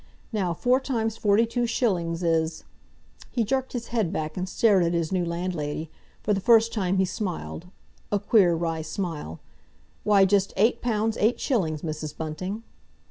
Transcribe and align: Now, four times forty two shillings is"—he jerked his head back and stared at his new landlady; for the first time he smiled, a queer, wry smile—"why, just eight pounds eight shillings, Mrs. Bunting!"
Now, 0.33 0.55
four 0.55 0.79
times 0.79 1.15
forty 1.15 1.45
two 1.45 1.67
shillings 1.67 2.23
is"—he 2.23 3.43
jerked 3.43 3.73
his 3.73 3.89
head 3.89 4.11
back 4.11 4.35
and 4.35 4.49
stared 4.49 4.81
at 4.81 4.95
his 4.95 5.11
new 5.11 5.23
landlady; 5.23 5.91
for 6.23 6.33
the 6.33 6.39
first 6.41 6.73
time 6.73 6.97
he 6.97 7.05
smiled, 7.05 7.67
a 8.11 8.17
queer, 8.17 8.55
wry 8.55 8.81
smile—"why, 8.81 10.25
just 10.25 10.53
eight 10.57 10.81
pounds 10.81 11.17
eight 11.17 11.39
shillings, 11.39 11.83
Mrs. 11.83 12.17
Bunting!" 12.17 12.63